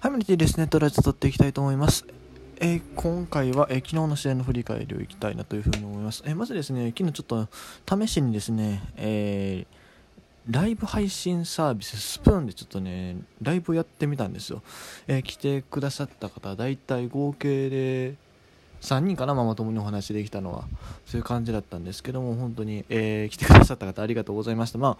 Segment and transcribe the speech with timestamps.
[0.00, 0.68] はい、マリティですね。
[0.68, 2.06] とりあえず撮っていきたいと思います。
[2.60, 6.22] えー今回は、えー昨日の試合の振り返りをいきたいなというふうに思います。
[6.24, 7.48] えーまずですね、昨日ちょっ
[7.84, 9.78] と試しにですね、えー
[10.52, 14.62] ライブ配信サービススプーンでちょっとね、ライブをやってみたんですよ。
[15.08, 18.14] え来てくださった方、だいたい合計で
[18.80, 20.64] 3人かな、ママ友にお話できたのは。
[21.06, 24.78] そういう感じだったんですけども、本当に、えー来てくださった方ありがとうございました。
[24.78, 24.96] まあ、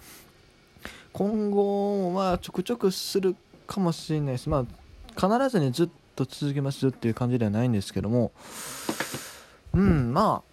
[1.12, 1.62] 今後
[1.99, 3.37] もまあちょくちょくする
[3.69, 4.49] かもしれないです。
[4.49, 4.88] まあ
[5.21, 8.30] 必ずねずっと続けますよっていう感じではないんですけども
[9.75, 10.48] うんまあ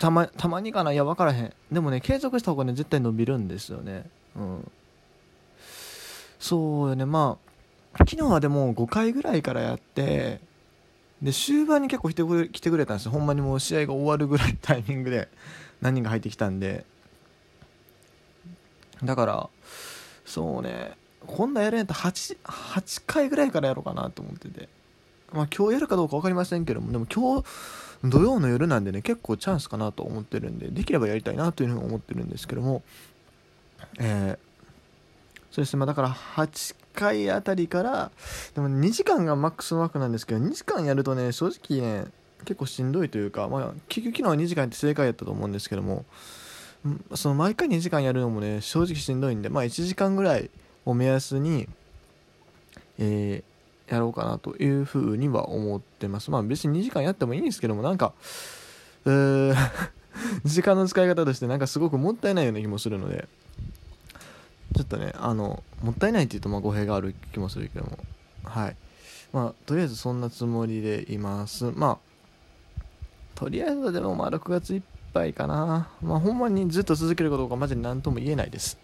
[0.00, 1.52] たまたまにかないや分からへん。
[1.70, 4.08] でもね継続した方がね絶対伸びるんですよね。
[4.34, 4.70] うん。
[6.38, 7.04] そうよね。
[7.04, 7.36] ま
[7.92, 10.40] あ昨日はでも5回ぐらいからやって
[11.20, 13.12] で終盤に結構来てくれ来てくれたんですよ。
[13.12, 15.28] ほんまにもう試合が終わるぐらいのタイミングで
[15.82, 16.86] 何人か入ってきたんで。
[19.04, 19.50] だから
[20.24, 20.96] そうね。
[21.36, 24.68] こんなやるんやったら 8, 8回ぐらいからやろうかなと思ってて。
[25.32, 27.44] まあ今日やるかどうか分かりませんけどもでも今日
[28.04, 32.82] 土曜の夜なんでね結構チャンスかなと思ってるんでできればやりたいなというふうに思ってるんですけども
[33.98, 34.38] えー、
[35.50, 38.10] そうですねまあだから8回あたりから
[38.54, 42.06] でも2時間がマックスの枠なんですけど2時間やるとね正直ね
[42.44, 46.04] 結構しんどいというかまあ結局昨日は2時間って正解やったと思うんですけども
[47.14, 50.50] その毎回2時間やるのもね正直しんどいんでまあ1時間ぐらい
[50.84, 51.68] を目安に、
[52.98, 53.50] えー
[53.90, 56.30] やろうかなというふうには思ってます。
[56.30, 58.12] まあ別に2時間やってもいいんですけどもなんか
[59.04, 59.56] うー
[60.44, 63.28] 時間の使い方としてなんかすごくもったいないような気もするので
[64.76, 67.98] ちょっとねあのもったいないって言うとまあ語弊がある気もするけども。
[68.44, 68.76] はい。
[69.32, 71.72] まあとりあえずそんなつもりでいます。
[71.74, 72.82] まあ
[73.34, 74.82] とりあえずでもまあ6月いっ
[75.12, 75.88] ぱいかな。
[76.00, 78.78] まあほんまにずっと続けるかどうかマジで何とも言えないです。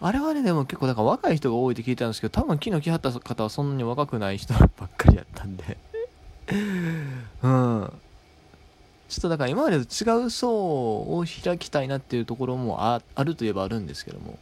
[0.00, 5.76] あれはねでも結構だから若い人が多いって聞いたんですけど多分昨日来はった方はそんなに若くない人ばっかりやったんで。
[7.42, 7.92] うん。
[9.08, 14.38] ちょっとだから今までと違う層を開きたいなっていうところもああるといえばあるんですけども。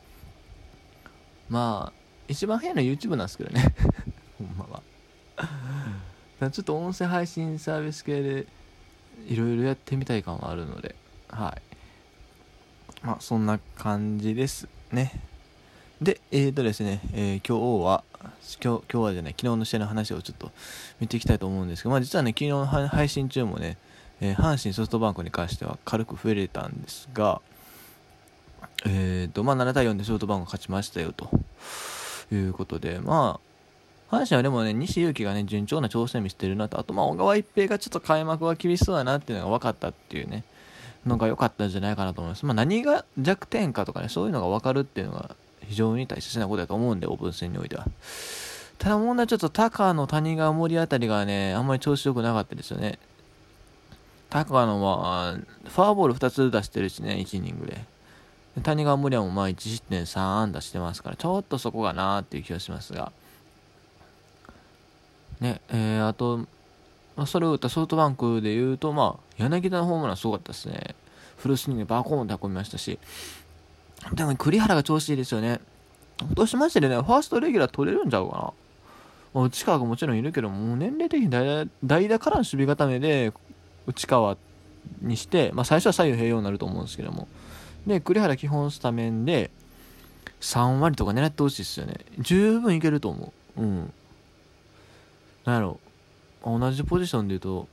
[1.48, 3.74] まあ一番早いのは YouTube なんですけどね。
[4.38, 4.82] ほんまは。
[6.50, 8.46] ちょっと音声配信サービス系で
[9.26, 10.96] いろいろやってみたい感はあるので。
[11.28, 11.56] は
[13.02, 13.06] い。
[13.06, 15.20] まあそんな感じですね。
[16.00, 18.04] でえーとですね、えー今日は
[18.62, 20.50] 今日今日はじゃない昨日の試合の話をちょっと
[21.00, 23.78] 見ていきたいと思うんですけど、まあ、実はね昨日の配信中もね、
[24.20, 27.40] えー阪神ソフトバンクに関しては軽く増えれたんですが
[28.84, 31.30] えーとまあ7対4でソフトバンク勝ちましたよと
[32.30, 33.40] いうことでま
[34.10, 40.44] あ阪神はでもね、西勇輝がね、順調な挑戦見せてるなと、あと、まあ、小川一平がちょっと開幕は厳しそうだなっていうのが分かったっていうね、
[41.04, 42.46] のが良かったんじゃないかなと思います。
[42.46, 45.34] まあ、何が弱点かとかね、そういうのが分かるっていうのが
[45.68, 47.86] 非常に大切なことだと思うんで、オープン戦においては。
[48.78, 52.98] ただ問題はちょっと高野、谷川、森あたりがね、あんまり調子良くなかったですよね。
[54.30, 55.38] 高野は、
[55.68, 57.84] フォアボール2つ出してるしね、1イニングで。
[58.62, 63.12] 谷川、森はもまあ1失点3安打してますから、ちょっとそこがなーっていう気がしますが。
[65.40, 66.38] ね、えー、あと、
[67.16, 70.94] まあ、それを打ったソフトバンクで言うと、まあ、柳田のホームランすごかったですね。
[71.36, 72.98] フルスイングでバーコーンって運びましたし、
[74.12, 75.60] でも栗原が調子いいですよね。
[76.20, 78.42] 今年マジでね、ファーストレギュラー取れるんちゃうかな。
[79.34, 81.30] まあ内川がもちろんいるけど、もう年齢的に
[81.84, 83.32] 代打からの守備固めで、
[83.86, 84.36] 内川
[85.02, 87.28] にして、まあ最初は左右併用になると思うんですけども。
[87.86, 89.50] で、栗原基本スタメンで、
[90.40, 91.96] 3割とか狙ってほしいですよね。
[92.18, 93.60] 十分いけると思う。
[93.60, 93.92] うん。
[95.44, 95.78] なんやろ
[96.44, 97.68] 同じポジションで言うと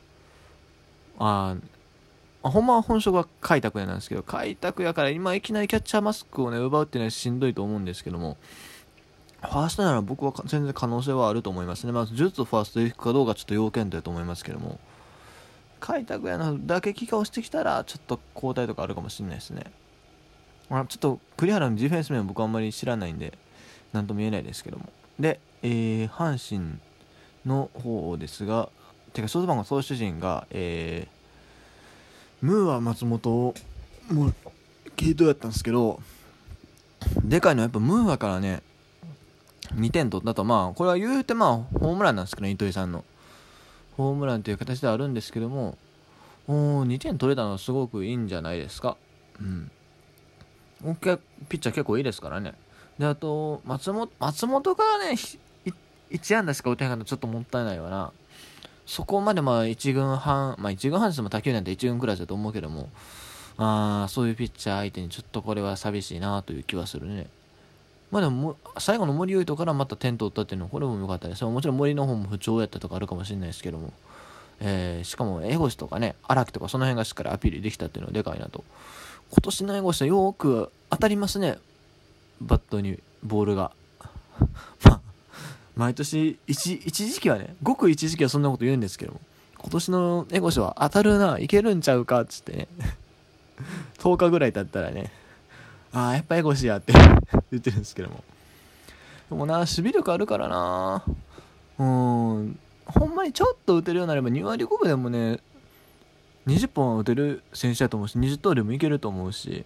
[1.20, 1.56] あ
[2.44, 8.38] あほんまは本職は開拓也なんですけど開拓也から今いきなりキャッチャーマスクをね奪うっていうのはしんどいと思うんですけども
[9.42, 11.92] ファーストなら僕は全然可能性はあると思いますね。
[11.92, 14.80] まず、ずっとファーストで行くかどうかちょっと要件だと思いますけども
[15.80, 19.66] 開拓也の打撃が落ちてきたらちょっと交代とかあるかもしれないですね。
[20.70, 23.38] まあちょっと栗原のディフェンス面は僕あんまり知らないんで
[23.92, 24.86] 何とも言えないですけども。
[25.20, 26.80] で、えー、阪神
[27.46, 28.70] の方ですが、
[29.14, 31.13] てかソフトバンクの投手陣が、えー、
[32.44, 33.56] ムーア松本を
[34.12, 34.34] もう
[34.98, 36.02] 系統やったんですけど、
[37.24, 38.62] でかいのはやっぱムーアからね、
[39.76, 43.06] 2点取ったと、まあ、これは言うてまあ、ホームランなんですけど、糸井さんの。
[43.96, 45.78] ホームランという形ではあるんですけども、
[46.46, 48.98] お2点取れたのはすごくいいんじゃないですか。
[49.40, 49.72] うん。
[50.84, 51.20] ピッ
[51.60, 52.56] チャー結構いいですからね。
[53.00, 55.16] で、あと、松本、松本からね、
[56.12, 58.12] 1安打しか打てなかったらちょっともったいないわな。
[58.86, 62.90] そこまでまあ1軍半、まあ1軍半でも他球なんて1軍クラスだと思うけども、
[63.58, 67.28] あそういうピッチャー相手にちょっとこれは寂しいなという気はするね。
[68.12, 73.92] まあでも最後の森生人からまた点取ったっていうのはこれも良かったですもちろん森の方も不調やったとかあるかもしれないですけども、
[74.60, 78.64] えー、しかも江越とかね荒木とかその辺がしっかりアピールできたっていうのはでかいなと。
[79.32, 81.58] 今年の江越はよく当たりますね。
[82.40, 83.72] バットにボールが。
[84.86, 85.02] まあ
[85.76, 89.22] 毎年一一時期はねごく一時期はそんなこと言うんですけども
[89.58, 92.68] 今年の江越は当たるないけるんちゃうかっつってね
[94.00, 95.12] 10日ぐらい経ったらね
[95.92, 96.94] ああやっぱ江越やって
[97.52, 98.24] 言ってるんですけども。
[99.30, 101.04] でもな守備力あるからな。
[101.80, 105.40] うんほんまにちょっと打てるようになれば2割5分でもね
[106.48, 109.66] 20本は打てる選手だと思うし20盗塁もいけると思うし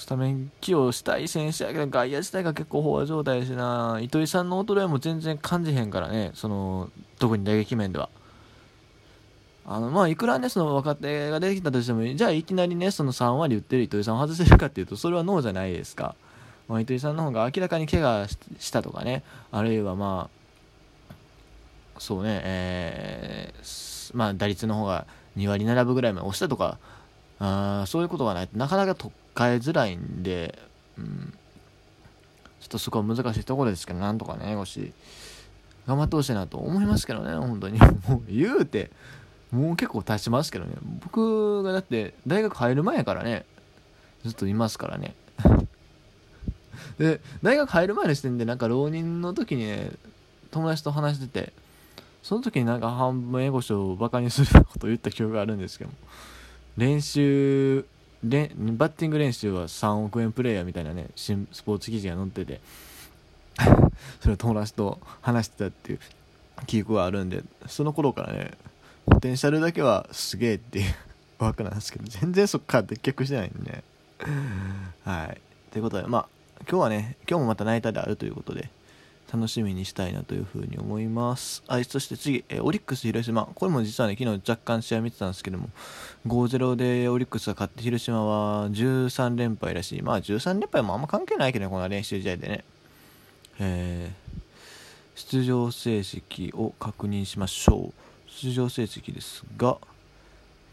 [0.00, 3.98] スタメン起用したい選手やけど外野自体が結構飽和状態やしな。
[4.00, 6.88] 糸井さんの衰えも全然感じへんからねその
[7.18, 8.08] 特に打撃面では。
[9.66, 16.14] あのまあいくらねその若手が出てきたとしてもじゃあいきなりねその3割打ってる糸井さんを外せるかっていうとそれはノーじゃないですか、
[16.66, 18.26] まあ、糸井さんの方が明らかに怪我
[18.58, 19.22] したとかね。
[19.52, 20.30] あるいはま
[21.10, 21.14] あ
[21.98, 25.06] そうねえー、まあ打率の方が
[25.36, 26.78] 2割7分ぐらいまで押したとか。
[27.40, 28.48] あそういうことがない。
[28.48, 30.58] となかなかとえづらいんで、
[30.98, 31.32] うん、
[32.60, 34.92] ちょっとそこは難しいところですけど、なんとかね、し
[35.86, 37.78] 頑張ってほしいなと思いますけどね、本当に。
[38.08, 38.90] もう言うて、
[39.50, 40.74] もう結構経ちますけどね。
[41.02, 43.44] 僕がだって大学入る前やからね、
[44.24, 45.14] ずっといますからね。
[46.98, 49.90] で、大学入る前の時点でなんか浪人の時にね、
[50.50, 51.52] 友達と話してて、
[52.22, 55.96] その時になんか半分英語書をバカにすることを言った記憶があるんですけども、
[56.76, 57.84] 練習
[58.22, 62.60] バッティング練習は3億円プレーヤーみたいなね新スポーツ記事が載ってて
[64.20, 66.00] それを友達と話してたっていう
[66.66, 68.52] 記憶があるんでその頃からね
[69.06, 70.94] ポテンシャルだけはすげえっていう
[71.38, 73.82] 枠なんですけど全然そっから撤却してないんでね。
[75.04, 75.40] はい。
[75.72, 76.28] ということでまあ
[76.68, 78.68] 今日はね今日もまたナイターであるということで
[79.32, 81.62] 楽しみにしたいなというふうに思います。
[81.68, 83.48] はい、そして次、えオリックス広島。
[83.54, 85.68] これも実はね、昨日若干試合見てたんですけども、
[86.26, 90.02] 5-0でオリックスが勝って広島は13連敗らしい。
[90.02, 92.64] まあ13連敗もあんま関係ないけどね、この練習試合でね。
[93.60, 98.30] えー、出場成績を確認しましょう。
[98.30, 99.78] 出場成績ですが、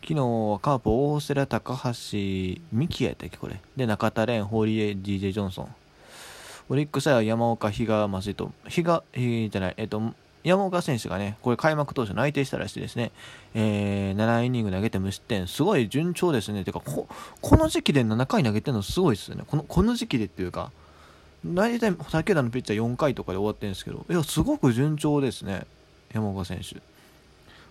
[0.01, 1.91] 昨日はカープ大瀬良高橋
[2.71, 3.59] 幹也やったっけこれ。
[3.75, 5.75] で、中田蓮、堀江、DJ ジョンソン。
[6.69, 10.01] オリックスは山岡、比嘉、松井と、比嘉、えー、じゃない、えっ、ー、と、
[10.43, 13.11] 山岡選手がね、これ開幕当初内定したらしいですね。
[13.53, 15.47] えー、7イニング投げて無失点。
[15.47, 16.63] すごい順調ですね。
[16.63, 17.07] てか、こ、
[17.41, 19.43] この時期で7回投げてるのすごいですよね。
[19.47, 20.71] この、この時期でっていうか、
[21.45, 25.65] 大体、武田のピッチャー4回とかで終わってるんですけど、いや、すごく順調ですね。
[26.13, 26.81] 山岡選手。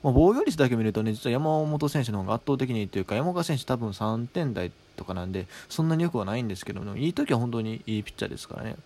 [0.03, 8.77] まあ、防御率だけ見るとね、実は山本選手の方が圧倒的にいいというか、山岡選手多分3点台とかなんで、そんなに良くはないんですけども、いい時は本当にいいピッチャーですからね。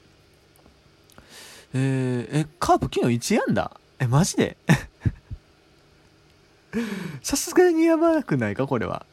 [1.72, 3.70] えー、え、カープ昨日1安打？
[3.98, 4.56] え、マジで？
[7.22, 8.66] さすがにやばくないか？
[8.66, 9.04] これは。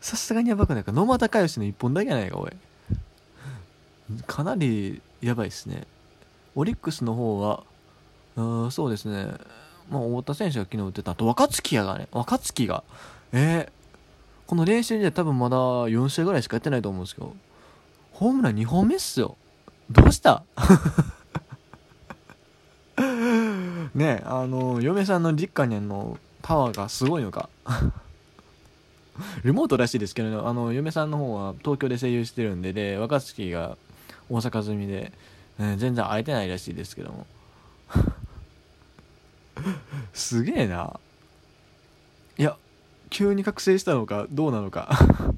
[0.00, 0.92] さすがにやばくないか？
[0.92, 2.52] 野間隆義の1本だけやないかおい。
[4.26, 5.86] かなりやばいですね。
[6.54, 7.62] オリックスの方は、
[8.36, 9.28] うそうですね。
[9.90, 11.12] まあ、太田選手が昨日打ってた。
[11.12, 12.08] あと、若月やがね。
[12.12, 12.84] 若月が。
[13.32, 13.70] えー、
[14.46, 17.34] この練習で多分まだ4試合ぐらいしかやってないと思うんですけど、
[18.12, 19.36] ホームラン2本目っすよ。
[19.90, 20.42] どうした？
[23.94, 27.48] ねあの、嫁さんの実家にあの、パワーがすごいのか。
[29.44, 33.76] リモートらしいですけど、あの、嫁さんの方は東京で声優してるんで、で、若月が
[34.28, 35.12] 大阪済みで、
[35.58, 37.26] え全然会えてないらしいですけども。
[40.12, 40.98] すげえな。
[42.38, 42.56] いや、
[43.10, 44.90] 急に覚醒したのか、どうなのか。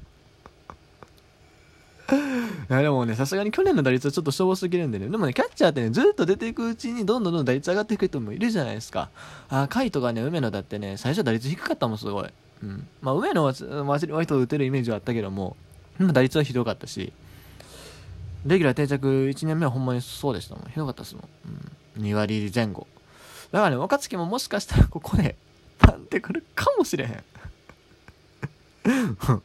[2.71, 9.09] いやでもね、さすがに去年の打率はちょっとしょぼすぎるんでね、でもね、キャッチャーってね、ずっと出ていくうちにどんどんどん打率上がっていく人もいるじゃないですか。
[9.49, 12.29] あ、カイトがね、梅野だってね、最初打率低かったもん、すごい。
[12.63, 12.87] うん。
[13.01, 13.53] まあ、梅野は
[13.85, 15.55] 割と打てるイメージはあったけども、
[15.99, 17.13] 打率はひどかったし、
[18.45, 20.69] レギュラー定着1年目はほんまにそうでしたもん。
[20.69, 21.29] ひどかったですもん。
[21.97, 22.03] うん。
[22.03, 22.87] 2割前後。
[23.51, 25.35] だからね、若月ももしかしたらここで、
[25.77, 27.23] パンってくるかもしれへん。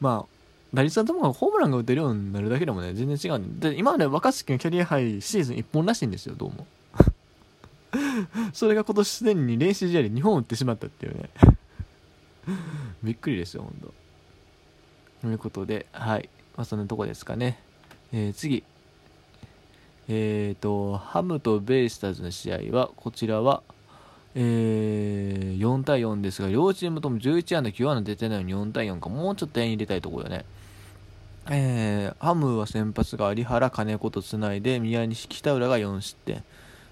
[0.00, 0.36] まあ、
[0.72, 6.66] 打率のともがホームランが打てるようになるだけでもね、全然違うんで、今まで若月のキャリアハイシーズン1本らしいんですよ、どうも。
[8.52, 11.30] それが今年すでに練習試合で2本打ってしまったっていうね。
[13.02, 13.92] びっくりですよ、ほんと。
[15.22, 16.28] ということで、はい。
[16.56, 17.60] まあ、そんなとこですかね。
[18.12, 18.62] えー、次。
[20.12, 23.62] えっ、ー、と、ハムとベイスターズの試合は、こちらは、
[24.34, 30.44] えー、4対4ですが、両チームとも11安打9安打出てないのに4対4か、もうちょっと点入れたいところだね。
[31.48, 36.42] えー、ハムは先発が有原、金子とつないで、宮西、北浦が4失点。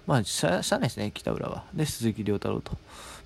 [0.06, 1.64] まあ、しゃしゃないですね、北浦は。
[1.74, 2.78] で、鈴木亮太郎と。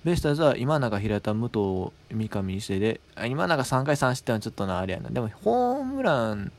[0.03, 5.11] ベイスターズは今永、平田、武藤、三上、伊勢で、今永3回3失点はちょっとな、あれやな。
[5.11, 6.51] でも、ホームラン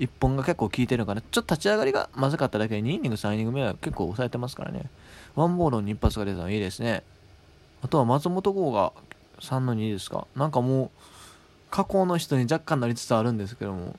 [0.00, 4.84] 1本が結構効いてるから、ちょっと立ち上がりがまずかっただけで、2イニング、3イニング目は結構抑えてますからね。
[5.36, 7.02] ワンボールの一発が出たのいいですね。
[7.82, 8.92] あとは松本剛が
[9.40, 10.26] 3の2ですか。
[10.34, 10.90] なんかもう、
[11.70, 13.94] 加工の人に若干なりつつあるんですけども、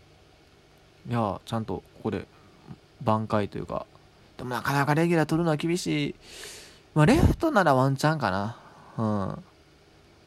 [1.07, 2.25] いや、ちゃんとここで
[3.03, 3.85] 挽回というか、
[4.37, 6.15] でもなかなかレギュラー取るのは厳しい。
[6.95, 8.57] まあ、レフトならワンチャンかな。
[8.97, 9.03] うん。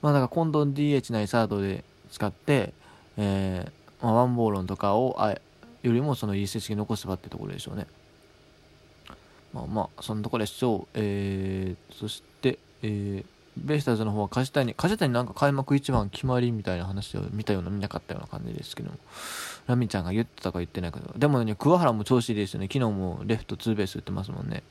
[0.02, 2.72] まあ、だから今度 DH ないサードで使って、
[3.16, 5.34] えー、まあ、ワンボーロンとかを、あ
[5.84, 7.86] よりもそのいい成績残せばってところでしょうね。
[9.52, 10.88] まあまあ、そんなところでしょう。
[10.94, 13.24] えー、そして、えー、
[13.56, 18.98] ベイスターズの方は梶谷、梶谷なんか開幕一番決まりみたいな話を見たような見なかったような感じですけども、
[19.66, 22.66] ラミちゃんが言ってたか言ってないけど、でもね、桑原も調子いいですよね。
[22.72, 24.62] 昨日もレフトツーベース打ってますもんね。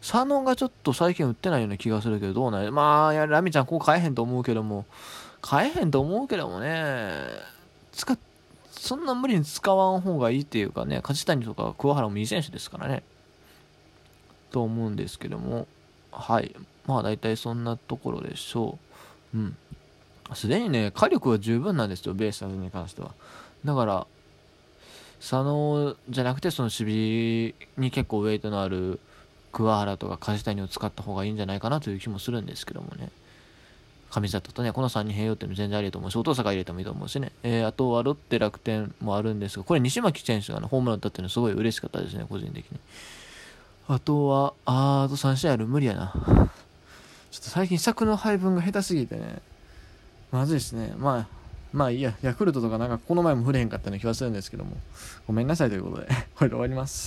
[0.00, 4.84] 佐野がちょっと最近打ってないような気がするけど、どうなんまあ、いや、ラミちゃんこう変えへんと思うけども、
[5.48, 7.28] 変えへんと思うけどもね、
[7.92, 8.12] 使
[8.84, 13.02] そんな無理に使わん方がいいっていうかね、梶谷とか桑原もいい選手ですからね。
[14.50, 15.66] と思うんですけども、
[16.12, 16.54] はい。
[16.86, 18.78] まあ大体そんなところでしょ
[19.34, 19.38] う。
[19.38, 19.56] うん。
[20.34, 23.12] すでにね、火力は十分なんですよ、ベイスターズに関しては。
[23.64, 24.06] だから、
[25.18, 29.00] 佐野じゃなくて、その守備に結構ウェイトのある
[29.52, 33.10] 桑原とか梶谷を使った方がいいんじゃないかなという気もするんですけどもね。
[34.20, 37.32] 上里とね、この3人併用っていうの全然ありだと思うし、お父さんが入れてもいいと思うしね。
[37.42, 42.78] えー、あとはロッテ楽天もあるんですが、これ西巻選手が、ね、ホームラン打ったっていうのはすごい嬉しかったですね、個人的に。
[43.88, 46.12] あとは、あーあと3試合ある無理やな。
[47.30, 49.42] ちょっと最近尺の配分が下手すぎてね、
[50.30, 50.94] まずいですね。
[50.96, 51.26] まあ、
[51.72, 54.76] まあいいや、ヤクルトとかなんかこの前も触れへんかったような気はするんですけども、
[55.26, 56.06] ごめんなさいということで、
[56.36, 57.02] これで終わります。